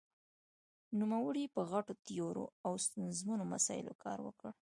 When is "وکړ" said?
4.27-4.51